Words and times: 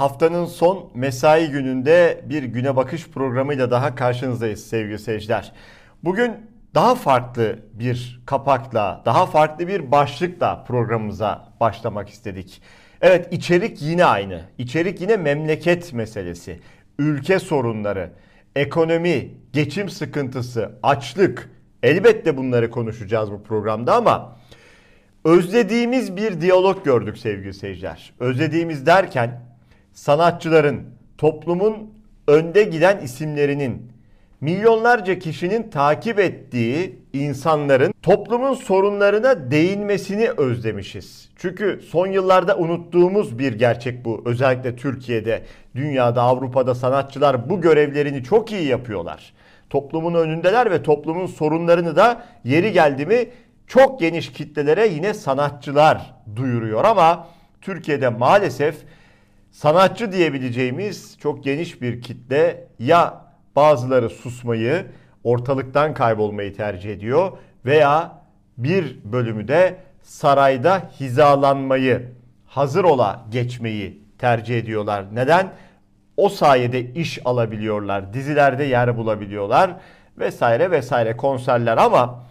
Haftanın 0.00 0.46
son 0.46 0.90
mesai 0.94 1.50
gününde 1.50 2.24
bir 2.24 2.42
güne 2.42 2.76
bakış 2.76 3.08
programıyla 3.08 3.70
daha 3.70 3.94
karşınızdayız 3.94 4.66
sevgili 4.66 4.98
seyirciler. 4.98 5.52
Bugün 6.04 6.32
daha 6.74 6.94
farklı 6.94 7.58
bir 7.72 8.22
kapakla, 8.26 9.02
daha 9.04 9.26
farklı 9.26 9.68
bir 9.68 9.90
başlıkla 9.90 10.64
programımıza 10.64 11.48
başlamak 11.60 12.08
istedik. 12.08 12.62
Evet 13.00 13.32
içerik 13.32 13.82
yine 13.82 14.04
aynı. 14.04 14.42
İçerik 14.58 15.00
yine 15.00 15.16
memleket 15.16 15.92
meselesi, 15.92 16.60
ülke 16.98 17.38
sorunları, 17.38 18.10
ekonomi, 18.56 19.28
geçim 19.52 19.88
sıkıntısı, 19.88 20.78
açlık. 20.82 21.50
Elbette 21.82 22.36
bunları 22.36 22.70
konuşacağız 22.70 23.30
bu 23.30 23.42
programda 23.42 23.94
ama 23.94 24.36
özlediğimiz 25.24 26.16
bir 26.16 26.40
diyalog 26.40 26.84
gördük 26.84 27.18
sevgili 27.18 27.54
seyirciler. 27.54 28.12
Özlediğimiz 28.20 28.86
derken 28.86 29.49
sanatçıların, 30.00 30.82
toplumun 31.18 31.94
önde 32.28 32.62
giden 32.62 32.98
isimlerinin, 32.98 33.92
milyonlarca 34.40 35.18
kişinin 35.18 35.70
takip 35.70 36.18
ettiği 36.18 36.98
insanların 37.12 37.94
toplumun 38.02 38.54
sorunlarına 38.54 39.50
değinmesini 39.50 40.30
özlemişiz. 40.30 41.28
Çünkü 41.36 41.80
son 41.88 42.06
yıllarda 42.06 42.56
unuttuğumuz 42.56 43.38
bir 43.38 43.52
gerçek 43.52 44.04
bu. 44.04 44.22
Özellikle 44.24 44.76
Türkiye'de, 44.76 45.42
dünyada, 45.74 46.22
Avrupa'da 46.22 46.74
sanatçılar 46.74 47.50
bu 47.50 47.60
görevlerini 47.60 48.24
çok 48.24 48.52
iyi 48.52 48.68
yapıyorlar. 48.68 49.32
Toplumun 49.70 50.14
önündeler 50.14 50.70
ve 50.70 50.82
toplumun 50.82 51.26
sorunlarını 51.26 51.96
da 51.96 52.24
yeri 52.44 52.72
geldi 52.72 53.06
mi 53.06 53.28
çok 53.66 54.00
geniş 54.00 54.32
kitlelere 54.32 54.86
yine 54.86 55.14
sanatçılar 55.14 56.14
duyuruyor 56.36 56.84
ama 56.84 57.26
Türkiye'de 57.60 58.08
maalesef 58.08 58.76
sanatçı 59.50 60.12
diyebileceğimiz 60.12 61.18
çok 61.18 61.44
geniş 61.44 61.82
bir 61.82 62.02
kitle 62.02 62.68
ya 62.78 63.24
bazıları 63.56 64.10
susmayı, 64.10 64.86
ortalıktan 65.24 65.94
kaybolmayı 65.94 66.56
tercih 66.56 66.92
ediyor 66.92 67.32
veya 67.64 68.20
bir 68.58 68.98
bölümü 69.04 69.48
de 69.48 69.76
sarayda 70.02 70.90
hizalanmayı, 71.00 72.08
hazır 72.46 72.84
ola 72.84 73.26
geçmeyi 73.30 74.02
tercih 74.18 74.58
ediyorlar. 74.58 75.04
Neden? 75.12 75.52
O 76.16 76.28
sayede 76.28 76.92
iş 76.92 77.18
alabiliyorlar, 77.24 78.12
dizilerde 78.12 78.64
yer 78.64 78.96
bulabiliyorlar 78.96 79.76
vesaire 80.18 80.70
vesaire 80.70 81.16
konserler 81.16 81.76
ama 81.76 82.24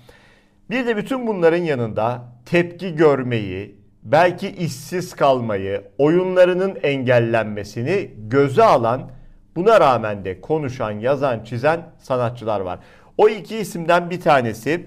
bir 0.70 0.88
de 0.88 0.98
bütün 0.98 1.28
bunların 1.28 1.64
yanında 1.64 2.24
tepki 2.46 2.96
görmeyi, 2.96 3.79
belki 4.04 4.50
işsiz 4.50 5.16
kalmayı, 5.16 5.84
oyunlarının 5.98 6.78
engellenmesini 6.84 8.12
göze 8.18 8.64
alan, 8.64 9.12
buna 9.56 9.80
rağmen 9.80 10.26
de 10.26 10.42
konuşan, 10.42 10.92
yazan, 10.92 11.44
çizen 11.44 11.82
sanatçılar 12.00 12.60
var. 12.60 12.80
O 13.18 13.30
iki 13.30 13.58
isimden 13.58 14.10
bir 14.10 14.22
tanesi 14.22 14.86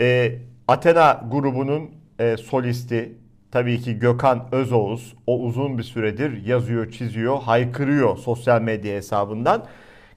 e, 0.00 0.38
Athena 0.68 1.24
grubunun 1.30 1.90
e, 2.18 2.36
solisti 2.36 3.14
tabii 3.50 3.80
ki 3.80 3.98
Gökhan 3.98 4.48
Özoğuz. 4.52 5.14
O 5.26 5.40
uzun 5.40 5.78
bir 5.78 5.82
süredir 5.82 6.46
yazıyor, 6.46 6.90
çiziyor, 6.90 7.42
haykırıyor 7.42 8.16
sosyal 8.16 8.62
medya 8.62 8.96
hesabından. 8.96 9.64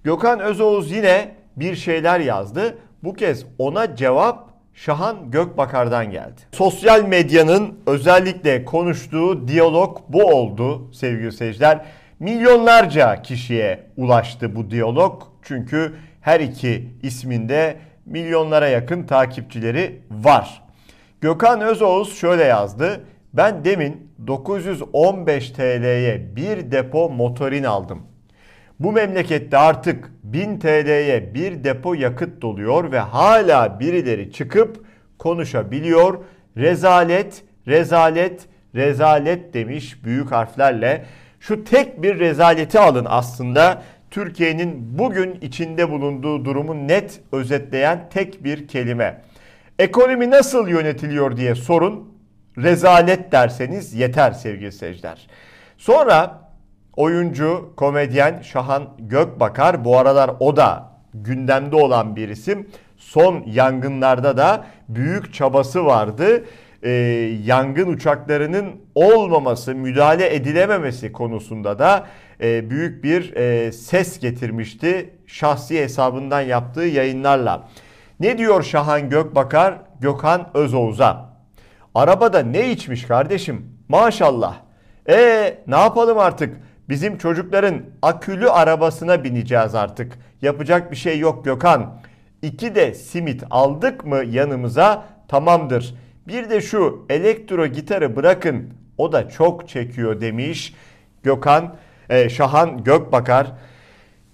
Gökhan 0.04 0.40
Özoğuz 0.40 0.92
yine 0.92 1.36
bir 1.56 1.76
şeyler 1.76 2.20
yazdı. 2.20 2.78
Bu 3.04 3.14
kez 3.14 3.46
ona 3.58 3.96
cevap 3.96 4.51
Şahan 4.74 5.32
Gökbakar'dan 5.32 6.12
geldi. 6.12 6.42
Sosyal 6.52 7.04
medyanın 7.04 7.80
özellikle 7.88 8.66
konuştuğu 8.66 9.48
diyalog 9.48 9.98
bu 10.10 10.24
oldu 10.24 10.94
sevgili 10.94 11.32
seyirciler. 11.32 11.86
Milyonlarca 12.20 13.22
kişiye 13.22 13.88
ulaştı 13.98 14.56
bu 14.56 14.72
diyalog. 14.72 15.24
Çünkü 15.42 15.94
her 16.22 16.40
iki 16.40 16.88
isminde 17.04 17.78
milyonlara 18.06 18.68
yakın 18.68 19.04
takipçileri 19.04 20.02
var. 20.12 20.64
Gökhan 21.22 21.62
Özoğuz 21.62 22.18
şöyle 22.18 22.44
yazdı. 22.44 23.06
Ben 23.34 23.66
demin 23.66 24.12
915 24.28 25.52
TL'ye 25.52 26.36
bir 26.36 26.72
depo 26.72 27.10
motorin 27.10 27.64
aldım. 27.64 28.11
Bu 28.84 28.92
memlekette 28.92 29.58
artık 29.58 30.12
1000 30.24 30.60
TL'ye 30.60 31.34
bir 31.34 31.64
depo 31.64 31.94
yakıt 31.94 32.42
doluyor 32.42 32.92
ve 32.92 33.00
hala 33.00 33.80
birileri 33.80 34.32
çıkıp 34.32 34.86
konuşabiliyor. 35.20 36.18
Rezalet, 36.58 37.44
rezalet, 37.68 38.46
rezalet 38.76 39.54
demiş 39.54 40.04
büyük 40.04 40.32
harflerle. 40.32 41.06
Şu 41.40 41.64
tek 41.64 42.02
bir 42.04 42.20
rezaleti 42.20 42.80
alın 42.80 43.06
aslında. 43.10 43.84
Türkiye'nin 44.12 45.00
bugün 45.00 45.38
içinde 45.42 45.92
bulunduğu 45.92 46.46
durumu 46.46 46.88
net 46.88 47.22
özetleyen 47.32 48.10
tek 48.10 48.44
bir 48.44 48.68
kelime. 48.68 49.22
Ekonomi 49.80 50.30
nasıl 50.30 50.68
yönetiliyor 50.68 51.38
diye 51.38 51.56
sorun. 51.56 52.14
Rezalet 52.58 53.32
derseniz 53.32 53.94
yeter 53.94 54.32
sevgili 54.32 54.72
seyirciler. 54.72 55.28
Sonra 55.78 56.51
oyuncu, 56.96 57.74
komedyen 57.78 58.42
Şahan 58.42 58.90
Gökbakar 59.00 59.86
bu 59.86 59.98
aralar 59.98 60.32
o 60.40 60.56
da 60.56 60.92
gündemde 61.14 61.76
olan 61.76 62.16
bir 62.16 62.30
isim. 62.30 62.68
Son 62.98 63.44
yangınlarda 63.48 64.38
da 64.38 64.66
büyük 64.90 65.34
çabası 65.34 65.86
vardı. 65.86 66.46
Ee, 66.84 66.90
yangın 67.44 67.88
uçaklarının 67.88 68.72
olmaması, 68.96 69.76
müdahale 69.76 70.36
edilememesi 70.36 71.12
konusunda 71.12 71.80
da 71.80 72.08
e, 72.42 72.70
büyük 72.70 73.04
bir 73.04 73.36
e, 73.36 73.72
ses 73.72 74.20
getirmişti 74.20 75.10
şahsi 75.28 75.80
hesabından 75.80 76.42
yaptığı 76.42 76.84
yayınlarla. 76.84 77.68
Ne 78.20 78.38
diyor 78.38 78.64
Şahan 78.64 79.10
Gökbakar 79.10 79.78
Gökhan 80.00 80.50
Özoğuz'a? 80.54 81.30
Arabada 81.96 82.40
ne 82.40 82.72
içmiş 82.72 83.06
kardeşim? 83.06 83.80
Maşallah. 83.90 84.56
E 85.10 85.58
ne 85.68 85.76
yapalım 85.76 86.18
artık? 86.18 86.58
Bizim 86.92 87.18
çocukların 87.18 87.82
akülü 88.02 88.50
arabasına 88.50 89.24
bineceğiz 89.24 89.76
artık. 89.76 90.18
Yapacak 90.42 90.92
bir 90.92 90.96
şey 90.96 91.20
yok 91.20 91.46
Gökhan. 91.46 92.00
İki 92.42 92.76
de 92.76 92.94
simit 92.94 93.44
aldık 93.50 94.06
mı 94.06 94.24
yanımıza 94.26 95.06
tamamdır. 95.28 95.96
Bir 96.28 96.50
de 96.50 96.62
şu 96.62 97.06
elektro 97.10 97.68
gitarı 97.68 98.16
bırakın 98.16 98.74
o 98.98 99.12
da 99.12 99.30
çok 99.30 99.70
çekiyor 99.70 100.22
demiş 100.22 100.74
Gökhan 101.24 101.76
e, 102.10 102.30
Şahan 102.30 102.84
Gökbakar. 102.84 103.52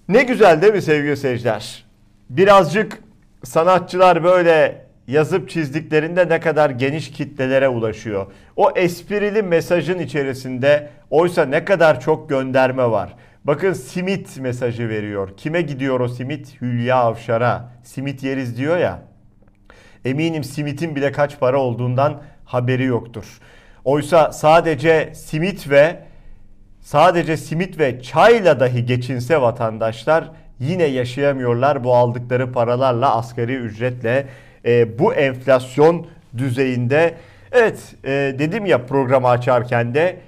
Ne 0.07 0.24
güzel 0.24 0.62
değil 0.62 0.74
mi 0.74 0.81
sevgili 0.81 1.18
seyirciler? 1.18 1.85
Birazcık 2.29 3.03
sanatçılar 3.44 4.24
böyle 4.24 4.87
yazıp 5.07 5.50
çizdiklerinde 5.50 6.29
ne 6.29 6.40
kadar 6.40 6.69
geniş 6.69 7.12
kitlelere 7.12 7.68
ulaşıyor. 7.68 8.25
O 8.56 8.72
esprili 8.75 9.44
mesajın 9.44 10.00
içerisinde 10.00 10.90
oysa 11.09 11.45
ne 11.45 11.66
kadar 11.66 12.01
çok 12.01 12.29
gönderme 12.29 12.91
var. 12.91 13.13
Bakın 13.44 13.73
simit 13.73 14.40
mesajı 14.40 14.90
veriyor. 14.90 15.38
Kime 15.38 15.62
gidiyor 15.62 16.00
o 16.00 16.07
simit? 16.07 16.62
Hülya 16.62 16.95
Avşar'a. 16.95 17.72
Simit 17.84 18.23
yeriz 18.23 18.57
diyor 18.57 18.78
ya. 18.78 19.00
Eminim 20.06 20.44
simitin 20.44 20.95
bile 20.95 21.12
kaç 21.12 21.39
para 21.39 21.59
olduğundan 21.59 22.22
haberi 22.45 22.84
yoktur. 22.84 23.39
Oysa 23.85 24.31
sadece 24.31 25.12
simit 25.16 25.69
ve 25.69 26.00
sadece 26.81 27.38
simit 27.38 27.79
ve 27.79 28.01
çayla 28.01 28.59
dahi 28.59 28.85
geçinse 28.85 29.41
vatandaşlar 29.41 30.31
yine 30.59 30.84
yaşayamıyorlar 30.84 31.84
bu 31.84 31.95
aldıkları 31.95 32.51
paralarla 32.51 33.15
asgari 33.15 33.56
ücretle 33.56 34.27
e, 34.68 35.00
bu 35.00 35.14
enflasyon 35.14 36.08
düzeyinde. 36.38 37.16
Evet 37.52 37.96
e, 38.04 38.10
dedim 38.40 38.66
ya 38.66 38.86
programı 38.86 39.28
açarken 39.28 39.94
de 39.94 40.19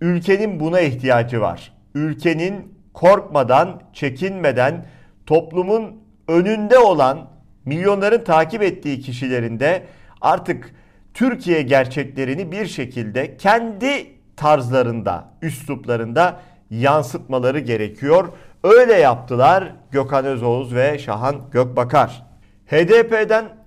ülkenin 0.00 0.60
buna 0.60 0.80
ihtiyacı 0.80 1.40
var. 1.40 1.72
Ülkenin 1.94 2.74
korkmadan, 2.94 3.82
çekinmeden 3.92 4.86
toplumun 5.26 5.96
önünde 6.28 6.78
olan 6.78 7.30
milyonların 7.64 8.24
takip 8.24 8.62
ettiği 8.62 9.00
kişilerin 9.00 9.60
de 9.60 9.82
artık 10.20 10.74
Türkiye 11.14 11.62
gerçeklerini 11.62 12.52
bir 12.52 12.66
şekilde 12.66 13.36
kendi 13.36 14.06
tarzlarında, 14.36 15.24
üsluplarında 15.42 16.40
yansıtmaları 16.70 17.58
gerekiyor. 17.58 18.28
Öyle 18.64 18.94
yaptılar 18.94 19.72
Gökhan 19.90 20.24
Özoğuz 20.24 20.74
ve 20.74 20.98
Şahan 20.98 21.36
Gökbakar. 21.52 22.22
HDP'den 22.66 23.63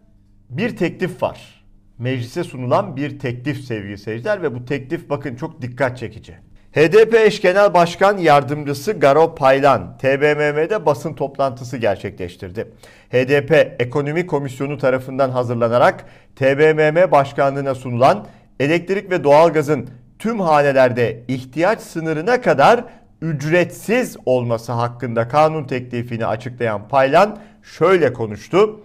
bir 0.50 0.78
teklif 0.78 1.24
var. 1.24 1.64
Meclise 1.98 2.44
sunulan 2.44 2.96
bir 2.96 3.20
teklif 3.20 3.58
sevgili 3.58 3.98
seyirciler 3.98 4.42
ve 4.42 4.56
bu 4.56 4.66
teklif 4.66 5.10
bakın 5.10 5.36
çok 5.36 5.62
dikkat 5.62 5.98
çekici. 5.98 6.34
HDP 6.72 7.14
eş 7.14 7.42
genel 7.42 7.74
başkan 7.74 8.18
yardımcısı 8.18 8.92
Garo 8.92 9.36
Paylan 9.36 9.98
TBMM'de 9.98 10.86
basın 10.86 11.14
toplantısı 11.14 11.78
gerçekleştirdi. 11.78 12.68
HDP 13.12 13.76
Ekonomi 13.80 14.28
Komisyonu 14.28 14.78
tarafından 14.78 15.30
hazırlanarak 15.30 16.06
TBMM 16.36 17.12
başkanlığına 17.12 17.76
sunulan 17.76 18.28
elektrik 18.60 19.12
ve 19.12 19.24
doğalgazın 19.24 19.90
tüm 20.20 20.40
hanelerde 20.40 21.24
ihtiyaç 21.28 21.82
sınırına 21.82 22.42
kadar 22.42 22.84
ücretsiz 23.22 24.18
olması 24.26 24.72
hakkında 24.72 25.28
kanun 25.28 25.64
teklifini 25.64 26.26
açıklayan 26.26 26.88
Paylan 26.88 27.40
şöyle 27.64 28.14
konuştu. 28.14 28.80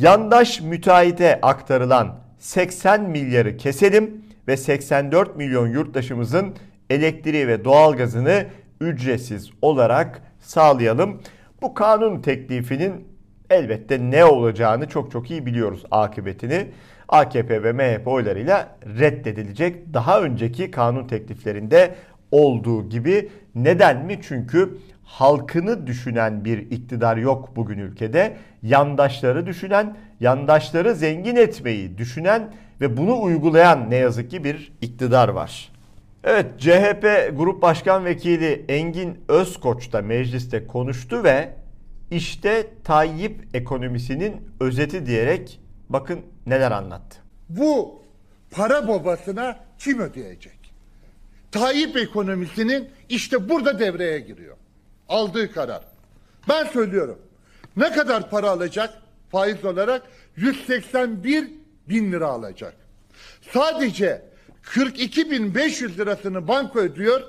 Yandaş 0.00 0.60
müteahhite 0.60 1.40
aktarılan 1.42 2.18
80 2.38 3.02
milyarı 3.02 3.56
keselim 3.56 4.24
ve 4.48 4.56
84 4.56 5.36
milyon 5.36 5.68
yurttaşımızın 5.68 6.54
elektriği 6.90 7.48
ve 7.48 7.64
doğalgazını 7.64 8.46
ücretsiz 8.80 9.50
olarak 9.62 10.22
sağlayalım. 10.38 11.20
Bu 11.62 11.74
kanun 11.74 12.22
teklifinin 12.22 13.08
elbette 13.50 13.98
ne 14.10 14.24
olacağını 14.24 14.88
çok 14.88 15.10
çok 15.12 15.30
iyi 15.30 15.46
biliyoruz 15.46 15.82
akıbetini. 15.90 16.66
AKP 17.08 17.62
ve 17.62 17.72
MHP 17.72 18.08
oylarıyla 18.08 18.68
reddedilecek. 18.98 19.94
Daha 19.94 20.20
önceki 20.20 20.70
kanun 20.70 21.06
tekliflerinde 21.06 21.94
olduğu 22.30 22.88
gibi. 22.88 23.28
Neden 23.54 24.06
mi? 24.06 24.18
Çünkü 24.22 24.78
halkını 25.10 25.86
düşünen 25.86 26.44
bir 26.44 26.58
iktidar 26.58 27.16
yok 27.16 27.56
bugün 27.56 27.78
ülkede. 27.78 28.36
Yandaşları 28.62 29.46
düşünen, 29.46 29.96
yandaşları 30.20 30.94
zengin 30.94 31.36
etmeyi 31.36 31.98
düşünen 31.98 32.54
ve 32.80 32.96
bunu 32.96 33.22
uygulayan 33.22 33.90
ne 33.90 33.96
yazık 33.96 34.30
ki 34.30 34.44
bir 34.44 34.72
iktidar 34.80 35.28
var. 35.28 35.72
Evet 36.24 36.46
CHP 36.58 37.32
Grup 37.36 37.62
Başkan 37.62 38.04
Vekili 38.04 38.64
Engin 38.68 39.18
Özkoç 39.28 39.92
da 39.92 40.02
mecliste 40.02 40.66
konuştu 40.66 41.24
ve 41.24 41.54
işte 42.10 42.66
Tayyip 42.84 43.56
ekonomisinin 43.56 44.36
özeti 44.60 45.06
diyerek 45.06 45.60
bakın 45.88 46.20
neler 46.46 46.70
anlattı. 46.70 47.16
Bu 47.48 48.02
para 48.50 48.88
babasına 48.88 49.56
kim 49.78 50.00
ödeyecek? 50.00 50.72
Tayyip 51.52 51.96
ekonomisinin 51.96 52.88
işte 53.08 53.48
burada 53.48 53.78
devreye 53.78 54.20
giriyor. 54.20 54.56
Aldığı 55.10 55.52
karar. 55.52 55.82
Ben 56.48 56.64
söylüyorum. 56.66 57.18
Ne 57.76 57.92
kadar 57.92 58.30
para 58.30 58.50
alacak 58.50 58.94
faiz 59.30 59.64
olarak? 59.64 60.02
181 60.36 61.50
bin 61.88 62.12
lira 62.12 62.26
alacak. 62.26 62.74
Sadece 63.52 64.22
42.500 64.64 65.96
lirasını 65.96 66.48
banka 66.48 66.78
ödüyor. 66.78 67.22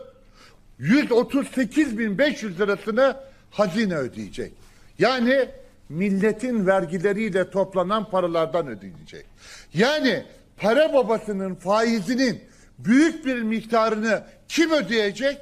138.500 0.79 2.57
lirasını 2.57 3.17
hazine 3.51 3.95
ödeyecek. 3.95 4.53
Yani 4.99 5.49
milletin 5.89 6.67
vergileriyle 6.67 7.49
toplanan 7.49 8.09
paralardan 8.09 8.67
ödeyecek. 8.67 9.25
Yani 9.73 10.25
para 10.57 10.93
babasının 10.93 11.55
faizinin 11.55 12.43
büyük 12.79 13.25
bir 13.25 13.41
miktarını 13.41 14.23
kim 14.47 14.71
ödeyecek? 14.71 15.37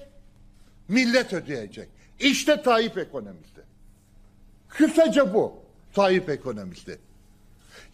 Millet 0.88 1.33
ödeyecek. 1.33 1.99
İşte 2.19 2.62
Tayyip 2.62 2.98
ekonomisi. 2.98 3.62
Kısaca 4.68 5.33
bu 5.33 5.54
Tayyip 5.94 6.30
ekonomisi. 6.30 6.98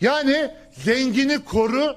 Yani 0.01 0.51
zengini 0.71 1.45
koru, 1.45 1.95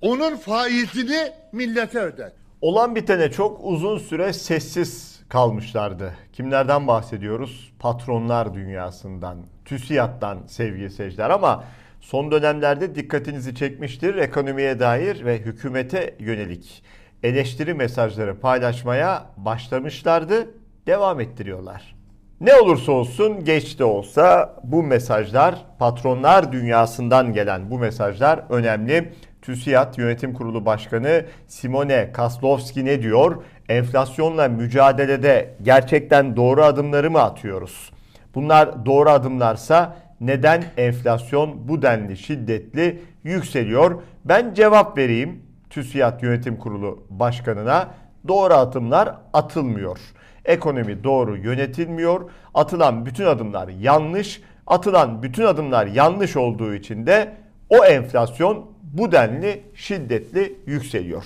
onun 0.00 0.36
faizini 0.36 1.32
millete 1.52 1.98
öder. 1.98 2.32
Olan 2.60 2.96
bitene 2.96 3.30
çok 3.30 3.60
uzun 3.62 3.98
süre 3.98 4.32
sessiz 4.32 5.20
kalmışlardı. 5.28 6.14
Kimlerden 6.32 6.86
bahsediyoruz? 6.86 7.72
Patronlar 7.78 8.54
dünyasından, 8.54 9.38
TÜSİAD'dan 9.64 10.38
sevgili 10.46 10.90
seyirciler 10.90 11.30
ama 11.30 11.64
son 12.00 12.30
dönemlerde 12.30 12.94
dikkatinizi 12.94 13.54
çekmiştir. 13.54 14.14
Ekonomiye 14.14 14.80
dair 14.80 15.24
ve 15.24 15.38
hükümete 15.38 16.16
yönelik 16.18 16.82
eleştiri 17.22 17.74
mesajları 17.74 18.40
paylaşmaya 18.40 19.26
başlamışlardı. 19.36 20.48
Devam 20.86 21.20
ettiriyorlar. 21.20 21.96
Ne 22.40 22.54
olursa 22.54 22.92
olsun 22.92 23.44
geç 23.44 23.78
de 23.78 23.84
olsa 23.84 24.56
bu 24.64 24.82
mesajlar 24.82 25.54
patronlar 25.78 26.52
dünyasından 26.52 27.32
gelen 27.32 27.70
bu 27.70 27.78
mesajlar 27.78 28.44
önemli. 28.50 29.12
TÜSİAD 29.42 29.98
Yönetim 29.98 30.34
Kurulu 30.34 30.66
Başkanı 30.66 31.24
Simone 31.46 32.12
Kaslovski 32.12 32.84
ne 32.84 33.02
diyor? 33.02 33.42
Enflasyonla 33.68 34.48
mücadelede 34.48 35.54
gerçekten 35.62 36.36
doğru 36.36 36.62
adımları 36.62 37.10
mı 37.10 37.22
atıyoruz? 37.22 37.90
Bunlar 38.34 38.86
doğru 38.86 39.10
adımlarsa 39.10 39.96
neden 40.20 40.64
enflasyon 40.76 41.68
bu 41.68 41.82
denli 41.82 42.16
şiddetli 42.16 43.02
yükseliyor? 43.24 44.02
Ben 44.24 44.54
cevap 44.54 44.98
vereyim 44.98 45.42
TÜSİAD 45.70 46.22
Yönetim 46.22 46.56
Kurulu 46.56 47.06
Başkanı'na. 47.10 47.88
Doğru 48.28 48.54
adımlar 48.54 49.14
atılmıyor. 49.32 49.98
Ekonomi 50.46 51.04
doğru 51.04 51.36
yönetilmiyor. 51.36 52.30
Atılan 52.54 53.06
bütün 53.06 53.24
adımlar 53.24 53.68
yanlış. 53.68 54.42
Atılan 54.66 55.22
bütün 55.22 55.44
adımlar 55.44 55.86
yanlış 55.86 56.36
olduğu 56.36 56.74
için 56.74 57.06
de 57.06 57.36
o 57.68 57.84
enflasyon 57.84 58.70
bu 58.82 59.12
denli 59.12 59.62
şiddetli 59.74 60.58
yükseliyor. 60.66 61.24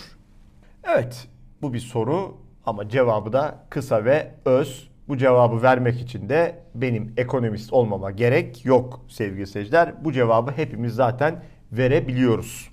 Evet 0.84 1.28
bu 1.62 1.72
bir 1.72 1.80
soru 1.80 2.36
ama 2.66 2.88
cevabı 2.88 3.32
da 3.32 3.66
kısa 3.70 4.04
ve 4.04 4.30
öz. 4.44 4.90
Bu 5.08 5.16
cevabı 5.16 5.62
vermek 5.62 6.00
için 6.00 6.28
de 6.28 6.58
benim 6.74 7.12
ekonomist 7.16 7.72
olmama 7.72 8.10
gerek 8.10 8.64
yok 8.64 9.00
sevgili 9.08 9.46
seyirciler. 9.46 10.04
Bu 10.04 10.12
cevabı 10.12 10.50
hepimiz 10.50 10.94
zaten 10.94 11.42
verebiliyoruz. 11.72 12.70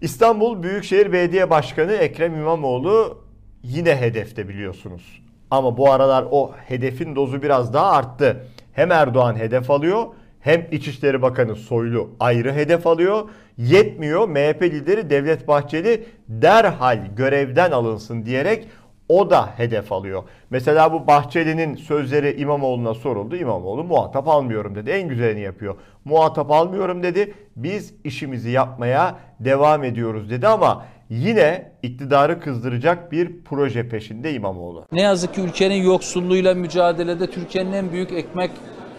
İstanbul 0.00 0.62
Büyükşehir 0.62 1.12
Belediye 1.12 1.50
Başkanı 1.50 1.92
Ekrem 1.92 2.34
İmamoğlu 2.34 3.19
yine 3.62 3.96
hedefte 3.96 4.48
biliyorsunuz. 4.48 5.22
Ama 5.50 5.76
bu 5.76 5.92
aralar 5.92 6.26
o 6.30 6.52
hedefin 6.66 7.16
dozu 7.16 7.42
biraz 7.42 7.74
daha 7.74 7.92
arttı. 7.92 8.46
Hem 8.72 8.92
Erdoğan 8.92 9.36
hedef 9.36 9.70
alıyor 9.70 10.06
hem 10.40 10.66
İçişleri 10.70 11.22
Bakanı 11.22 11.56
Soylu 11.56 12.10
ayrı 12.20 12.52
hedef 12.52 12.86
alıyor. 12.86 13.28
Yetmiyor 13.56 14.28
MHP 14.28 14.62
lideri 14.62 15.10
Devlet 15.10 15.48
Bahçeli 15.48 16.04
derhal 16.28 16.98
görevden 17.16 17.70
alınsın 17.70 18.26
diyerek 18.26 18.68
o 19.08 19.30
da 19.30 19.46
hedef 19.56 19.92
alıyor. 19.92 20.22
Mesela 20.50 20.92
bu 20.92 21.06
Bahçeli'nin 21.06 21.74
sözleri 21.74 22.40
İmamoğlu'na 22.40 22.94
soruldu. 22.94 23.36
İmamoğlu 23.36 23.84
muhatap 23.84 24.28
almıyorum 24.28 24.74
dedi. 24.74 24.90
En 24.90 25.08
güzelini 25.08 25.40
yapıyor. 25.40 25.74
Muhatap 26.04 26.50
almıyorum 26.50 27.02
dedi. 27.02 27.34
Biz 27.56 27.94
işimizi 28.04 28.50
yapmaya 28.50 29.14
devam 29.40 29.84
ediyoruz 29.84 30.30
dedi 30.30 30.48
ama 30.48 30.84
yine 31.10 31.72
iktidarı 31.82 32.40
kızdıracak 32.40 33.12
bir 33.12 33.30
proje 33.44 33.88
peşinde 33.88 34.32
İmamoğlu. 34.32 34.86
Ne 34.92 35.02
yazık 35.02 35.34
ki 35.34 35.40
ülkenin 35.40 35.82
yoksulluğuyla 35.82 36.54
mücadelede 36.54 37.26
Türkiye'nin 37.26 37.72
en 37.72 37.92
büyük 37.92 38.12
ekmek 38.12 38.50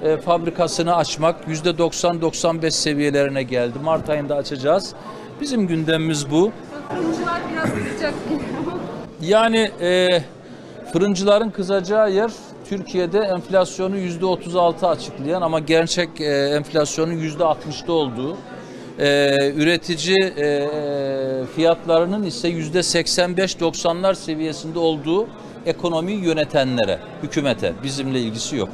e, 0.04 0.18
fabrikasını 0.18 0.96
açmak 0.96 1.48
%90-95 1.48 2.72
seviyelerine 2.72 3.44
geldi. 3.44 3.80
Mart 3.84 4.10
ayında 4.10 4.36
açacağız. 4.36 4.94
Bizim 5.42 5.68
gündemimiz 5.68 6.32
bu. 6.32 6.52
Fırıncılar 6.90 7.42
biraz 7.54 7.70
sıcak 7.70 8.14
Yani 9.22 9.72
e, 9.82 10.08
fırıncıların 10.94 11.50
kızacağı 11.50 12.12
yer 12.12 12.32
Türkiye'de 12.70 13.20
enflasyonu 13.20 13.98
%36 13.98 14.88
açıklayan 14.88 15.42
ama 15.42 15.60
gerçek 15.60 16.22
e, 16.22 16.26
enflasyonun 16.26 17.14
%60'da 17.14 17.94
olduğu, 17.94 18.38
e, 19.00 19.52
üretici 19.52 20.18
e, 20.18 20.68
fiyatlarının 21.56 22.24
ise 22.24 22.50
%85-90'lar 22.50 24.16
seviyesinde 24.16 24.80
olduğu 24.80 25.28
ekonomiyi 25.66 26.24
yönetenlere, 26.24 27.00
hükümete 27.24 27.74
bizimle 27.84 28.22
ilgisi 28.22 28.56
yok. 28.56 28.70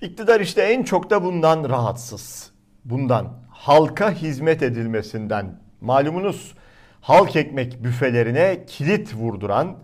İktidar 0.00 0.40
işte 0.40 0.62
en 0.62 0.82
çok 0.82 1.10
da 1.10 1.22
bundan 1.24 1.68
rahatsız. 1.68 2.50
Bundan 2.84 3.28
halka 3.50 4.10
hizmet 4.10 4.62
edilmesinden 4.62 5.60
malumunuz 5.80 6.54
halk 7.00 7.36
ekmek 7.36 7.84
büfelerine 7.84 8.64
kilit 8.66 9.14
vurduran 9.14 9.76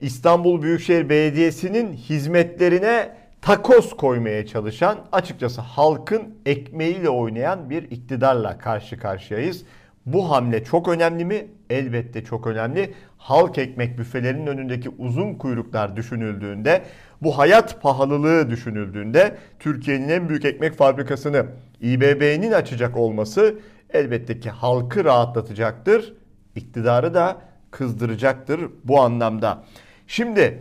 İstanbul 0.00 0.62
Büyükşehir 0.62 1.08
Belediyesi'nin 1.08 1.92
hizmetlerine 1.92 3.16
takos 3.42 3.96
koymaya 3.96 4.46
çalışan 4.46 4.98
açıkçası 5.12 5.60
halkın 5.60 6.34
ekmeğiyle 6.46 7.08
oynayan 7.08 7.70
bir 7.70 7.82
iktidarla 7.82 8.58
karşı 8.58 8.98
karşıyayız. 8.98 9.64
Bu 10.06 10.30
hamle 10.30 10.64
çok 10.64 10.88
önemli 10.88 11.24
mi? 11.24 11.46
Elbette 11.70 12.24
çok 12.24 12.46
önemli. 12.46 12.94
Halk 13.18 13.58
ekmek 13.58 13.98
büfelerinin 13.98 14.46
önündeki 14.46 14.88
uzun 14.98 15.34
kuyruklar 15.34 15.96
düşünüldüğünde, 15.96 16.82
bu 17.22 17.38
hayat 17.38 17.82
pahalılığı 17.82 18.50
düşünüldüğünde 18.50 19.36
Türkiye'nin 19.58 20.08
en 20.08 20.28
büyük 20.28 20.44
ekmek 20.44 20.74
fabrikasını 20.74 21.46
İBB'nin 21.80 22.52
açacak 22.52 22.96
olması 22.96 23.54
elbette 23.92 24.40
ki 24.40 24.50
halkı 24.50 25.04
rahatlatacaktır. 25.04 26.14
İktidarı 26.56 27.14
da 27.14 27.36
kızdıracaktır 27.70 28.60
bu 28.84 29.00
anlamda. 29.00 29.64
Şimdi 30.06 30.58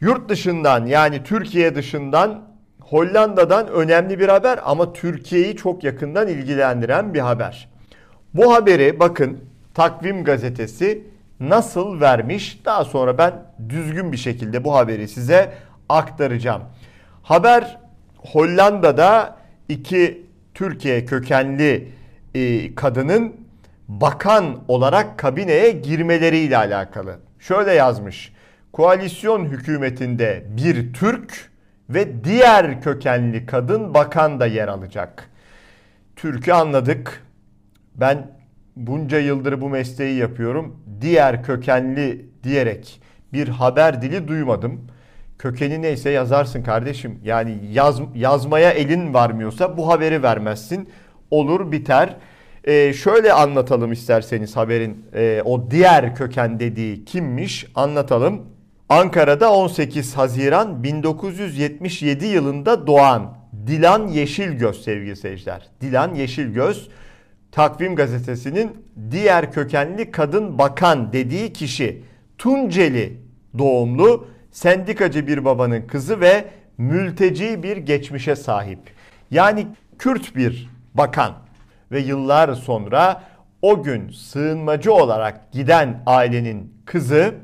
yurt 0.00 0.28
dışından 0.28 0.86
yani 0.86 1.22
Türkiye 1.22 1.74
dışından 1.74 2.42
Hollanda'dan 2.80 3.68
önemli 3.68 4.18
bir 4.18 4.28
haber 4.28 4.60
ama 4.64 4.92
Türkiye'yi 4.92 5.56
çok 5.56 5.84
yakından 5.84 6.28
ilgilendiren 6.28 7.14
bir 7.14 7.20
haber. 7.20 7.68
Bu 8.34 8.54
haberi 8.54 9.00
bakın 9.00 9.38
Takvim 9.74 10.24
gazetesi 10.24 11.04
nasıl 11.40 12.00
vermiş? 12.00 12.60
Daha 12.64 12.84
sonra 12.84 13.18
ben 13.18 13.32
düzgün 13.68 14.12
bir 14.12 14.16
şekilde 14.16 14.64
bu 14.64 14.74
haberi 14.74 15.08
size 15.08 15.52
aktaracağım. 15.88 16.62
Haber 17.22 17.78
Hollanda'da 18.16 19.36
iki 19.68 20.26
Türkiye 20.54 21.04
kökenli 21.04 21.88
e, 22.34 22.74
kadının 22.74 23.36
bakan 23.88 24.60
olarak 24.68 25.18
kabineye 25.18 25.70
girmeleriyle 25.70 26.56
alakalı. 26.56 27.16
Şöyle 27.38 27.72
yazmış. 27.72 28.32
Koalisyon 28.72 29.44
hükümetinde 29.44 30.44
bir 30.56 30.92
Türk 30.92 31.50
ve 31.90 32.24
diğer 32.24 32.82
kökenli 32.82 33.46
kadın 33.46 33.94
bakan 33.94 34.40
da 34.40 34.46
yer 34.46 34.68
alacak. 34.68 35.30
Türk'ü 36.16 36.52
anladık. 36.52 37.22
Ben 37.94 38.30
bunca 38.76 39.18
yıldır 39.18 39.60
bu 39.60 39.68
mesleği 39.68 40.18
yapıyorum. 40.18 40.76
Diğer 41.00 41.42
kökenli 41.42 42.26
diyerek 42.42 43.02
bir 43.32 43.48
haber 43.48 44.02
dili 44.02 44.28
duymadım. 44.28 44.80
Kökeni 45.38 45.82
neyse 45.82 46.10
yazarsın 46.10 46.62
kardeşim. 46.62 47.20
Yani 47.24 47.58
yaz, 47.72 48.00
yazmaya 48.14 48.70
elin 48.70 49.14
varmıyorsa 49.14 49.76
bu 49.76 49.88
haberi 49.88 50.22
vermezsin. 50.22 50.88
Olur 51.30 51.72
biter. 51.72 52.16
Ee, 52.64 52.92
şöyle 52.92 53.32
anlatalım 53.32 53.92
isterseniz 53.92 54.56
haberin 54.56 55.06
e, 55.14 55.42
o 55.44 55.70
diğer 55.70 56.14
köken 56.14 56.60
dediği 56.60 57.04
kimmiş 57.04 57.66
anlatalım. 57.74 58.42
Ankara'da 58.90 59.52
18 59.52 60.16
Haziran 60.16 60.82
1977 60.82 62.26
yılında 62.26 62.86
doğan 62.86 63.34
Dilan 63.66 64.08
Yeşilgöz 64.08 64.84
sevgili 64.84 65.16
seyirciler. 65.16 65.68
Dilan 65.80 66.14
Yeşilgöz 66.14 66.88
Takvim 67.52 67.96
Gazetesi'nin 67.96 68.86
diğer 69.10 69.52
kökenli 69.52 70.10
kadın 70.10 70.58
bakan 70.58 71.12
dediği 71.12 71.52
kişi 71.52 72.02
Tunceli 72.38 73.20
doğumlu 73.58 74.26
sendikacı 74.50 75.26
bir 75.26 75.44
babanın 75.44 75.82
kızı 75.82 76.20
ve 76.20 76.44
mülteci 76.78 77.62
bir 77.62 77.76
geçmişe 77.76 78.36
sahip. 78.36 78.80
Yani 79.30 79.66
Kürt 79.98 80.36
bir 80.36 80.70
bakan 80.94 81.32
ve 81.92 82.00
yıllar 82.00 82.54
sonra 82.54 83.22
o 83.62 83.82
gün 83.82 84.08
sığınmacı 84.08 84.92
olarak 84.92 85.52
giden 85.52 86.02
ailenin 86.06 86.74
kızı 86.86 87.34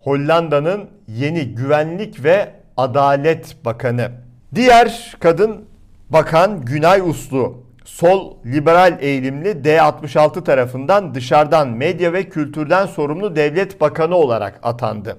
Hollanda'nın 0.00 0.90
yeni 1.08 1.54
güvenlik 1.54 2.24
ve 2.24 2.52
adalet 2.76 3.64
bakanı. 3.64 4.10
Diğer 4.54 5.16
kadın 5.20 5.64
bakan 6.10 6.64
Günay 6.64 7.00
Uslu 7.00 7.62
sol 7.84 8.36
liberal 8.46 8.98
eğilimli 9.00 9.48
D66 9.48 10.44
tarafından 10.44 11.14
dışarıdan 11.14 11.68
medya 11.68 12.12
ve 12.12 12.28
kültürden 12.28 12.86
sorumlu 12.86 13.36
devlet 13.36 13.80
bakanı 13.80 14.16
olarak 14.16 14.60
atandı. 14.62 15.16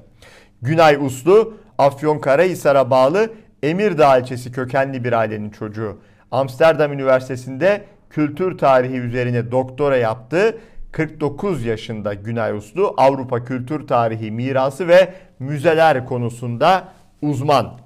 Günay 0.62 0.96
Uslu 0.96 1.54
Afyonkarahisar'a 1.78 2.90
bağlı 2.90 3.30
Emirdağ 3.64 4.18
ilçesi 4.18 4.52
kökenli 4.52 5.04
bir 5.04 5.14
ailenin 5.14 5.50
çocuğu. 5.50 5.98
Amsterdam 6.32 6.94
Üniversitesi'nde 6.94 7.86
kültür 8.10 8.58
tarihi 8.58 8.98
üzerine 8.98 9.52
doktora 9.52 9.98
yaptı. 9.98 10.58
49 10.92 11.66
yaşında 11.66 12.14
Günay 12.14 12.58
Uslu 12.58 12.94
Avrupa 12.98 13.44
kültür 13.44 13.88
tarihi 13.88 14.32
mirası 14.32 14.88
ve 14.88 15.14
müzeler 15.40 16.06
konusunda 16.06 16.88
uzman. 17.22 17.80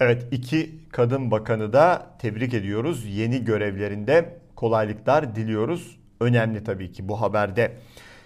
Evet 0.00 0.26
iki 0.30 0.70
kadın 0.92 1.30
bakanı 1.30 1.72
da 1.72 2.06
tebrik 2.18 2.54
ediyoruz. 2.54 3.04
Yeni 3.06 3.44
görevlerinde 3.44 4.38
kolaylıklar 4.56 5.36
diliyoruz. 5.36 5.98
Önemli 6.20 6.64
tabii 6.64 6.92
ki 6.92 7.08
bu 7.08 7.20
haberde. 7.20 7.72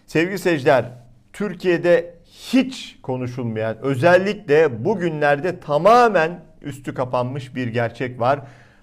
Sevgili 0.06 0.38
seyirciler 0.38 0.84
Türkiye'de 1.32 2.14
hiç 2.24 2.98
konuşulmayan 3.02 3.76
özellikle 3.82 4.84
bugünlerde 4.84 5.60
tamamen 5.60 6.40
üstü 6.62 6.94
kapanmış 6.94 7.54
bir 7.54 7.66
gerçek 7.66 8.20
var. 8.20 8.40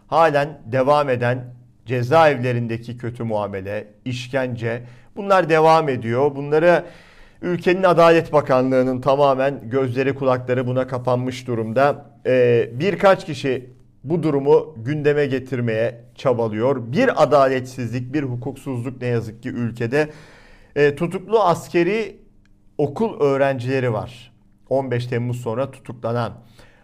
Halen 0.08 0.62
devam 0.66 1.10
eden 1.10 1.46
cezaevlerindeki 1.86 2.98
kötü 2.98 3.24
muamele, 3.24 3.88
işkence 4.06 4.84
bunlar 5.20 5.50
devam 5.50 5.90
ediyor. 5.90 6.36
Bunları 6.36 6.84
ülkenin 7.42 7.84
Adalet 7.84 8.34
Bakanlığı'nın 8.34 9.02
tamamen 9.02 9.70
gözleri 9.70 10.16
kulakları 10.16 10.68
buna 10.68 10.88
kapanmış 10.88 11.48
durumda. 11.48 12.06
Ee, 12.26 12.70
birkaç 12.74 13.26
kişi 13.26 13.70
bu 14.04 14.24
durumu 14.24 14.76
gündeme 14.78 15.26
getirmeye 15.26 16.06
çabalıyor. 16.16 16.92
Bir 16.92 17.24
adaletsizlik, 17.24 18.14
bir 18.14 18.24
hukuksuzluk 18.24 19.02
ne 19.02 19.08
yazık 19.08 19.44
ki 19.44 19.50
ülkede. 19.50 20.10
Ee, 20.76 20.96
tutuklu 20.96 21.40
askeri 21.40 22.18
okul 22.78 23.20
öğrencileri 23.20 23.94
var. 23.94 24.34
15 24.70 25.08
Temmuz 25.08 25.42
sonra 25.42 25.72
tutuklanan. 25.72 26.34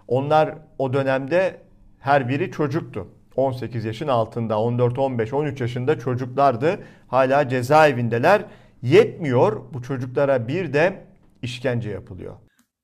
Onlar 0.07 0.55
o 0.77 0.93
dönemde 0.93 1.57
her 1.99 2.29
biri 2.29 2.51
çocuktu. 2.51 3.07
18 3.35 3.85
yaşın 3.85 4.07
altında 4.07 4.59
14, 4.59 4.99
15, 4.99 5.33
13 5.33 5.61
yaşında 5.61 5.99
çocuklardı. 5.99 6.79
Hala 7.07 7.49
cezaevindeler. 7.49 8.45
Yetmiyor 8.81 9.73
bu 9.73 9.81
çocuklara 9.81 10.47
bir 10.47 10.73
de 10.73 11.07
işkence 11.41 11.89
yapılıyor. 11.89 12.35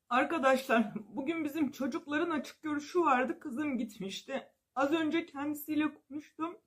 Arkadaşlar 0.10 0.94
bugün 1.16 1.44
bizim 1.44 1.72
çocukların 1.72 2.30
açık 2.30 2.64
görüşü 2.64 3.00
vardı. 3.00 3.40
Kızım 3.40 3.78
gitmişti. 3.78 4.44
Az 4.76 4.92
önce 4.92 5.26
kendisiyle 5.26 5.86
konuştum. 5.94 6.58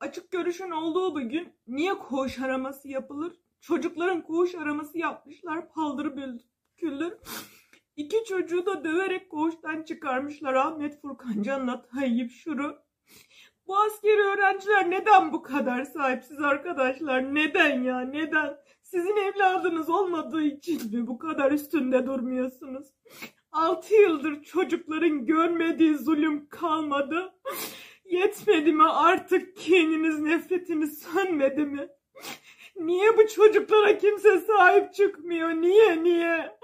Açık 0.00 0.30
görüşün 0.30 0.70
olduğu 0.70 1.18
bir 1.18 1.24
gün 1.24 1.52
niye 1.66 1.94
koğuş 1.94 2.38
araması 2.38 2.88
yapılır? 2.88 3.32
Çocukların 3.60 4.22
koğuş 4.22 4.54
araması 4.54 4.98
yapmışlar. 4.98 5.72
Paldır 5.72 6.16
küldür. 6.76 7.12
İki 7.98 8.24
çocuğu 8.24 8.66
da 8.66 8.84
döverek 8.84 9.30
koğuştan 9.30 9.82
çıkarmışlar. 9.82 10.54
Ahmet 10.54 11.00
Furkan 11.02 11.42
Can'la 11.42 11.82
Tayyip 11.82 12.30
Şuru. 12.30 12.78
Bu 13.66 13.78
askeri 13.78 14.20
öğrenciler 14.20 14.90
neden 14.90 15.32
bu 15.32 15.42
kadar 15.42 15.84
sahipsiz 15.84 16.40
arkadaşlar? 16.40 17.34
Neden 17.34 17.82
ya 17.82 18.00
neden? 18.00 18.56
Sizin 18.82 19.16
evladınız 19.16 19.90
olmadığı 19.90 20.42
için 20.42 20.98
mi 20.98 21.06
bu 21.06 21.18
kadar 21.18 21.52
üstünde 21.52 22.06
durmuyorsunuz? 22.06 22.86
6 23.52 23.94
yıldır 23.94 24.42
çocukların 24.42 25.26
görmediği 25.26 25.94
zulüm 25.94 26.48
kalmadı. 26.48 27.34
Yetmedi 28.04 28.72
mi 28.72 28.88
artık 28.88 29.56
kininiz 29.56 30.20
nefretiniz 30.20 30.98
sönmedi 30.98 31.64
mi? 31.64 31.88
Niye 32.76 33.16
bu 33.16 33.28
çocuklara 33.28 33.98
kimse 33.98 34.38
sahip 34.38 34.94
çıkmıyor? 34.94 35.48
Niye 35.48 36.02
niye? 36.02 36.58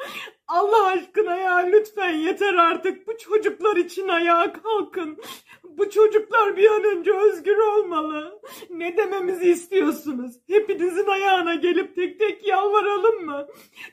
Allah 0.49 0.87
aşkına 0.87 1.37
ya 1.37 1.57
lütfen 1.57 2.11
yeter 2.11 2.55
artık. 2.55 3.07
Bu 3.07 3.19
çocuklar 3.19 3.77
için 3.77 4.09
ayağa 4.09 4.53
kalkın. 4.53 5.19
Bu 5.65 5.91
çocuklar 5.91 6.57
bir 6.57 6.69
an 6.69 6.85
önce 6.85 7.13
özgür 7.13 7.57
olmalı. 7.57 8.41
Ne 8.71 8.97
dememizi 8.97 9.51
istiyorsunuz? 9.51 10.35
Hepinizin 10.49 11.07
ayağına 11.07 11.55
gelip 11.55 11.97
tek 11.97 12.19
tek 12.19 12.49
yalvaralım 12.49 13.25
mı? 13.25 13.47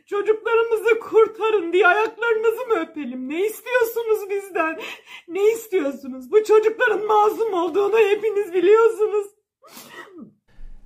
Çocuklarımızı 0.06 1.00
kurtarın 1.00 1.74
diye 1.74 1.88
ayaklarınızı 1.88 2.66
mı 2.68 2.74
öpelim? 2.80 3.30
Ne 3.30 3.46
istiyorsunuz 3.46 4.30
bizden? 4.30 4.80
Ne 5.28 5.52
istiyorsunuz? 5.52 6.32
Bu 6.32 6.44
çocukların 6.44 7.06
masum 7.06 7.54
olduğunu 7.54 7.98
hepiniz 7.98 8.54
biliyorsunuz. 8.54 9.28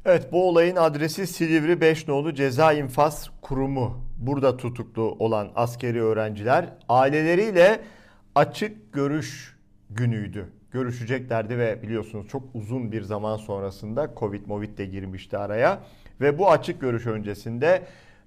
Evet 0.05 0.31
bu 0.31 0.49
olayın 0.49 0.75
adresi 0.75 1.27
Silivri 1.27 1.81
5 1.81 2.07
nolu 2.07 2.33
Ceza 2.33 2.73
İnfaz 2.73 3.29
Kurumu. 3.45 3.97
Burada 4.17 4.57
tutuklu 4.57 5.15
olan 5.19 5.51
askeri 5.55 6.03
öğrenciler 6.03 6.69
aileleriyle 6.89 7.81
açık 8.35 8.93
görüş 8.93 9.57
günüydü. 9.89 10.45
Görüşeceklerdi 10.71 11.57
ve 11.57 11.81
biliyorsunuz 11.81 12.27
çok 12.27 12.43
uzun 12.53 12.91
bir 12.91 13.01
zaman 13.01 13.37
sonrasında 13.37 14.11
Covid 14.19 14.45
Movid 14.45 14.77
de 14.77 14.85
girmişti 14.85 15.37
araya. 15.37 15.79
Ve 16.21 16.37
bu 16.37 16.51
açık 16.51 16.81
görüş 16.81 17.05
öncesinde 17.05 17.83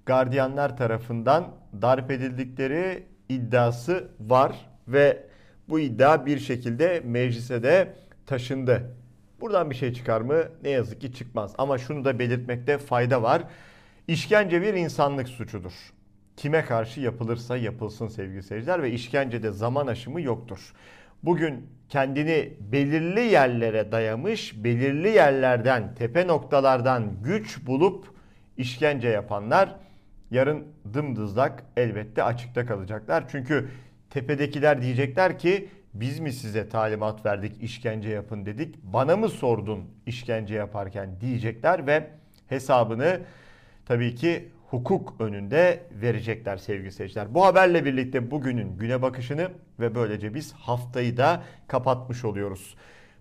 gardiyanlar 0.06 0.76
tarafından 0.76 1.48
darp 1.82 2.10
edildikleri 2.10 3.04
iddiası 3.28 4.08
var 4.20 4.70
ve 4.88 5.26
bu 5.68 5.80
iddia 5.80 6.26
bir 6.26 6.38
şekilde 6.38 7.02
meclise 7.04 7.62
de 7.62 7.94
taşındı. 8.26 8.96
Buradan 9.40 9.70
bir 9.70 9.74
şey 9.76 9.92
çıkar 9.92 10.20
mı? 10.20 10.42
Ne 10.62 10.70
yazık 10.70 11.00
ki 11.00 11.12
çıkmaz. 11.12 11.54
Ama 11.58 11.78
şunu 11.78 12.04
da 12.04 12.18
belirtmekte 12.18 12.78
fayda 12.78 13.22
var. 13.22 13.42
İşkence 14.08 14.62
bir 14.62 14.74
insanlık 14.74 15.28
suçudur. 15.28 15.72
Kime 16.36 16.64
karşı 16.64 17.00
yapılırsa 17.00 17.56
yapılsın 17.56 18.08
sevgili 18.08 18.42
seyirciler 18.42 18.82
ve 18.82 18.90
işkencede 18.90 19.50
zaman 19.50 19.86
aşımı 19.86 20.20
yoktur. 20.20 20.72
Bugün 21.22 21.66
kendini 21.88 22.52
belirli 22.60 23.20
yerlere 23.20 23.92
dayamış, 23.92 24.64
belirli 24.64 25.08
yerlerden, 25.08 25.94
tepe 25.94 26.26
noktalardan 26.26 27.22
güç 27.22 27.66
bulup 27.66 28.06
işkence 28.56 29.08
yapanlar 29.08 29.76
yarın 30.30 30.66
dımdızlak 30.94 31.64
elbette 31.76 32.22
açıkta 32.22 32.66
kalacaklar. 32.66 33.24
Çünkü 33.28 33.68
tepedekiler 34.10 34.82
diyecekler 34.82 35.38
ki 35.38 35.68
biz 35.94 36.20
mi 36.20 36.32
size 36.32 36.68
talimat 36.68 37.26
verdik 37.26 37.62
işkence 37.62 38.08
yapın 38.08 38.46
dedik 38.46 38.82
bana 38.82 39.16
mı 39.16 39.28
sordun 39.28 39.84
işkence 40.06 40.54
yaparken 40.54 41.20
diyecekler 41.20 41.86
ve 41.86 42.10
hesabını 42.46 43.20
tabii 43.88 44.14
ki 44.14 44.48
hukuk 44.70 45.14
önünde 45.20 45.86
verecekler 45.90 46.56
sevgili 46.56 46.92
seyirciler. 46.92 47.34
Bu 47.34 47.44
haberle 47.44 47.84
birlikte 47.84 48.30
bugünün 48.30 48.78
güne 48.78 49.02
bakışını 49.02 49.48
ve 49.80 49.94
böylece 49.94 50.34
biz 50.34 50.52
haftayı 50.52 51.16
da 51.16 51.42
kapatmış 51.68 52.24
oluyoruz. 52.24 52.76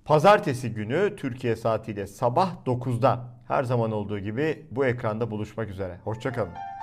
Pazartesi 0.05 0.73
günü 0.73 1.15
Türkiye 1.15 1.55
saatiyle 1.55 2.07
sabah 2.07 2.51
9'da 2.65 3.25
her 3.47 3.63
zaman 3.63 3.91
olduğu 3.91 4.19
gibi 4.19 4.65
bu 4.71 4.85
ekranda 4.85 5.31
buluşmak 5.31 5.69
üzere. 5.69 5.97
Hoşçakalın. 6.03 6.76